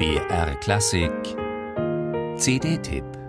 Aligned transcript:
BR 0.00 0.54
Klassik. 0.62 1.36
CD-Tipp 2.38 3.19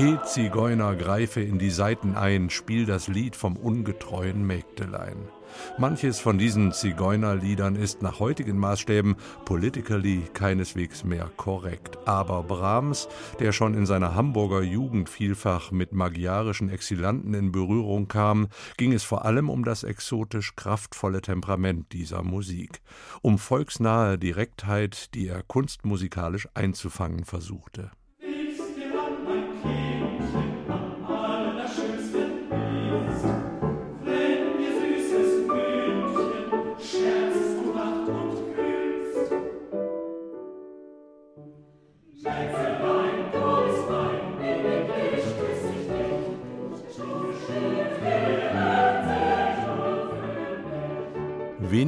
He 0.00 0.16
Zigeuner, 0.24 0.96
greife 0.96 1.42
in 1.42 1.58
die 1.58 1.68
Seiten 1.68 2.14
ein, 2.14 2.48
spiel 2.48 2.86
das 2.86 3.06
Lied 3.06 3.36
vom 3.36 3.58
ungetreuen 3.58 4.46
Mägdelein. 4.46 5.28
Manches 5.76 6.18
von 6.20 6.38
diesen 6.38 6.72
Zigeunerliedern 6.72 7.76
ist 7.76 8.00
nach 8.00 8.18
heutigen 8.18 8.56
Maßstäben 8.56 9.16
politically 9.44 10.22
keineswegs 10.32 11.04
mehr 11.04 11.30
korrekt. 11.36 11.98
Aber 12.06 12.42
Brahms, 12.44 13.08
der 13.40 13.52
schon 13.52 13.74
in 13.74 13.84
seiner 13.84 14.14
Hamburger 14.14 14.62
Jugend 14.62 15.10
vielfach 15.10 15.70
mit 15.70 15.92
magyarischen 15.92 16.70
Exilanten 16.70 17.34
in 17.34 17.52
Berührung 17.52 18.08
kam, 18.08 18.48
ging 18.78 18.94
es 18.94 19.04
vor 19.04 19.26
allem 19.26 19.50
um 19.50 19.66
das 19.66 19.82
exotisch 19.82 20.56
kraftvolle 20.56 21.20
Temperament 21.20 21.92
dieser 21.92 22.22
Musik, 22.22 22.80
um 23.20 23.36
volksnahe 23.36 24.16
Direktheit, 24.16 25.12
die 25.12 25.28
er 25.28 25.42
kunstmusikalisch 25.42 26.48
einzufangen 26.54 27.26
versuchte. 27.26 27.90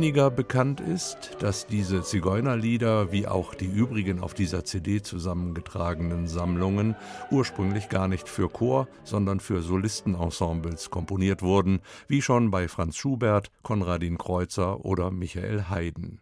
Weniger 0.03 0.33
bekannt 0.33 0.81
ist, 0.81 1.37
dass 1.39 1.69
diese 1.69 2.03
Zigeunerlieder, 2.03 3.13
wie 3.13 3.29
auch 3.29 3.55
die 3.55 3.67
übrigen 3.67 4.19
auf 4.19 4.35
dieser 4.35 4.65
CD 4.65 5.01
zusammengetragenen 5.01 6.27
Sammlungen, 6.27 6.97
ursprünglich 7.31 7.89
gar 7.89 8.09
nicht 8.09 8.29
für 8.29 8.49
Chor, 8.49 8.89
sondern 9.05 9.39
für 9.39 9.63
Solistenensembles 9.63 10.91
komponiert 10.91 11.41
wurden, 11.41 11.79
wie 12.09 12.21
schon 12.21 12.51
bei 12.51 12.67
Franz 12.67 12.97
Schubert, 12.97 13.53
Konradin 13.63 14.19
Kreuzer 14.19 14.85
oder 14.85 15.13
Michael 15.13 15.67
Haydn. 15.71 16.21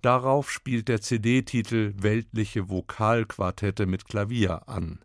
Darauf 0.00 0.50
spielt 0.50 0.88
der 0.88 1.02
CD-Titel 1.02 1.92
Weltliche 1.98 2.70
Vokalquartette 2.70 3.84
mit 3.84 4.06
Klavier 4.06 4.66
an. 4.66 5.00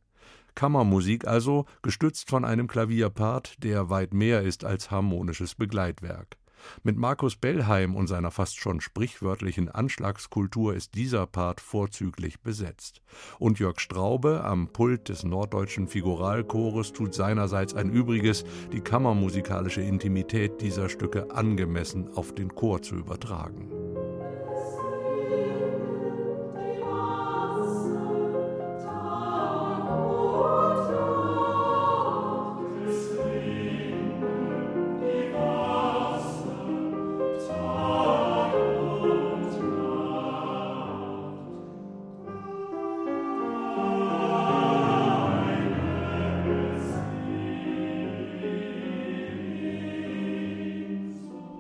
Kammermusik 0.56 1.28
also, 1.28 1.66
gestützt 1.82 2.30
von 2.30 2.46
einem 2.46 2.68
Klavierpart, 2.68 3.62
der 3.62 3.90
weit 3.90 4.14
mehr 4.14 4.42
ist 4.42 4.64
als 4.64 4.90
harmonisches 4.90 5.56
Begleitwerk. 5.56 6.38
Mit 6.84 6.98
Markus 6.98 7.36
Bellheim 7.36 7.96
und 7.96 8.08
seiner 8.08 8.32
fast 8.32 8.58
schon 8.60 8.82
sprichwörtlichen 8.82 9.70
Anschlagskultur 9.70 10.76
ist 10.76 10.96
dieser 10.96 11.26
Part 11.28 11.62
vorzüglich 11.62 12.42
besetzt. 12.42 13.02
Und 13.40 13.60
Jörg 13.60 13.80
Straube 13.80 14.44
am 14.44 14.70
Pult 14.70 15.10
des 15.10 15.24
Norddeutschen 15.24 15.88
Figuralchores 15.88 16.94
tut 16.94 17.14
seinerseits 17.14 17.74
ein 17.74 17.90
Übriges, 17.90 18.46
die 18.72 18.82
kammermusikalische 18.82 19.82
Intimität 19.82 20.62
dieser 20.62 20.90
Stücke 20.90 21.32
angemessen 21.32 22.10
auf 22.16 22.34
den 22.34 22.54
Chor 22.56 22.82
zu 22.82 22.96
übertragen. 22.96 23.75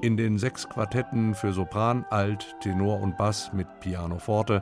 In 0.05 0.17
den 0.17 0.37
sechs 0.37 0.69
Quartetten 0.69 1.33
für 1.33 1.51
Sopran, 1.51 2.05
Alt, 2.11 2.55
Tenor 2.61 3.01
und 3.01 3.17
Bass 3.17 3.49
mit 3.53 3.65
Pianoforte 3.79 4.61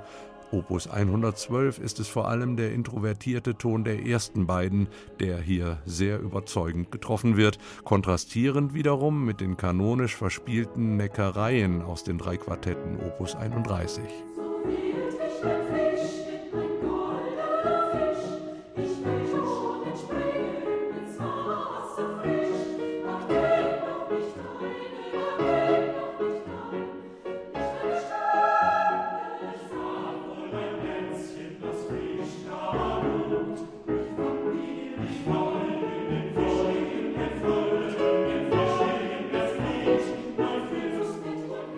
Opus 0.53 0.87
112 0.87 1.79
ist 1.79 1.99
es 1.99 2.07
vor 2.07 2.29
allem 2.29 2.55
der 2.55 2.71
introvertierte 2.71 3.57
Ton 3.57 3.83
der 3.83 4.05
ersten 4.05 4.47
beiden, 4.47 4.87
der 5.19 5.41
hier 5.41 5.79
sehr 5.85 6.21
überzeugend 6.21 6.93
getroffen 6.93 7.35
wird, 7.35 7.57
kontrastierend 7.83 8.73
wiederum 8.73 9.25
mit 9.25 9.41
den 9.41 9.57
kanonisch 9.57 10.15
verspielten 10.15 10.95
Neckereien 10.95 11.81
aus 11.81 12.05
den 12.05 12.17
drei 12.17 12.37
Quartetten 12.37 12.97
Opus 13.05 13.35
31. 13.35 14.01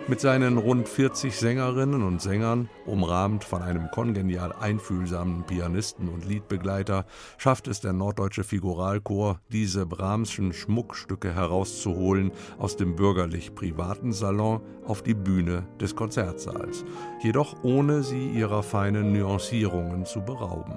Mit 0.08 0.20
seinen 0.20 0.56
rund 0.56 0.88
40 0.88 1.34
Sängerinnen 1.36 2.04
und 2.04 2.22
Sängern, 2.22 2.68
umrahmt 2.84 3.42
von 3.42 3.60
einem 3.60 3.90
kongenial 3.90 4.52
einfühlsamen 4.52 5.42
Pianisten 5.42 6.08
und 6.08 6.24
Liedbegleiter, 6.24 7.06
schafft 7.38 7.66
es 7.66 7.80
der 7.80 7.92
Norddeutsche 7.92 8.44
Figuralchor, 8.44 9.40
diese 9.50 9.84
Brahmschen 9.84 10.52
Schmuckstücke 10.52 11.34
herauszuholen 11.34 12.30
aus 12.56 12.76
dem 12.76 12.94
bürgerlich-privaten 12.94 14.12
Salon 14.12 14.60
auf 14.84 15.02
die 15.02 15.14
Bühne 15.14 15.66
des 15.80 15.96
Konzertsaals, 15.96 16.84
jedoch 17.20 17.64
ohne 17.64 18.04
sie 18.04 18.28
ihrer 18.28 18.62
feinen 18.62 19.12
Nuancierungen 19.12 20.06
zu 20.06 20.20
berauben. 20.20 20.76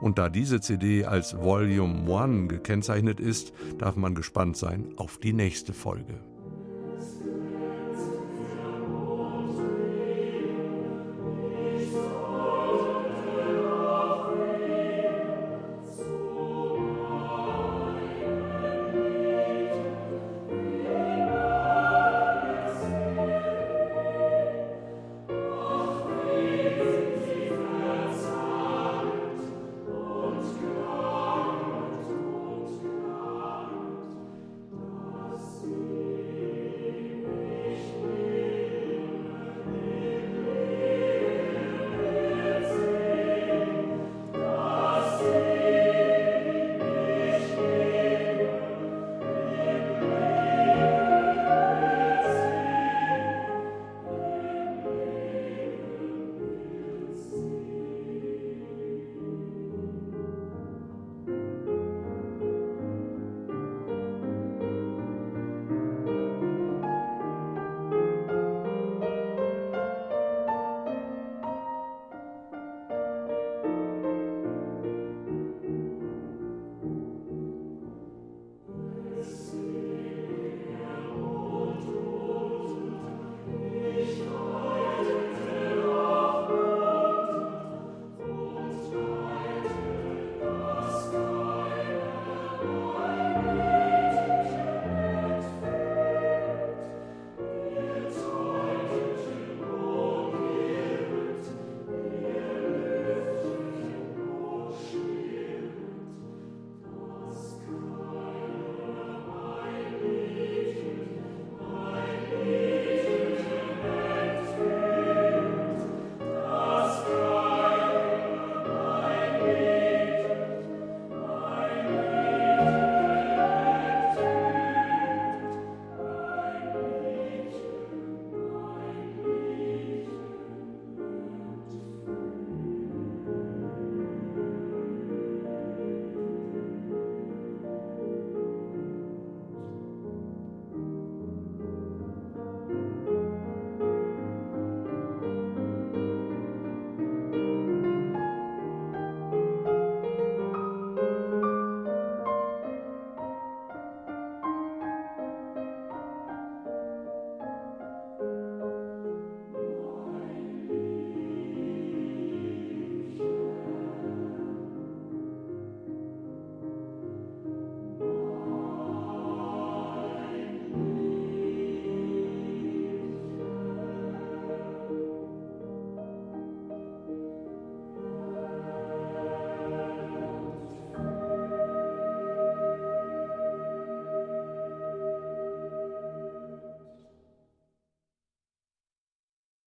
Und 0.00 0.16
da 0.16 0.30
diese 0.30 0.62
CD 0.62 1.04
als 1.04 1.36
Volume 1.36 2.08
One 2.08 2.46
gekennzeichnet 2.46 3.20
ist, 3.20 3.52
darf 3.76 3.96
man 3.96 4.14
gespannt 4.14 4.56
sein 4.56 4.94
auf 4.96 5.18
die 5.18 5.34
nächste 5.34 5.74
Folge. 5.74 6.20